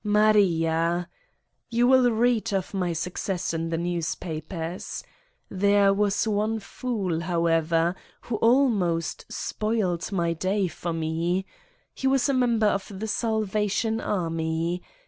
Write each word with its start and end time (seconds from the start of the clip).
Maria! 0.03 1.07
You 1.69 1.85
will 1.85 2.09
read 2.11 2.51
of 2.53 2.73
my 2.73 2.91
success 2.91 3.53
in 3.53 3.69
the 3.69 3.77
newspapers. 3.77 5.03
There 5.47 5.93
was 5.93 6.27
one 6.27 6.57
fool, 6.59 7.19
however, 7.21 7.93
who 8.21 8.37
almost 8.37 9.27
spoiled 9.29 10.11
my 10.11 10.33
day 10.33 10.67
for 10.67 10.91
me: 10.91 11.45
he 11.93 12.07
was 12.07 12.27
a 12.27 12.33
member 12.33 12.65
of 12.65 12.91
the 12.99 13.07
Salvation 13.07 14.01
Army. 14.01 14.81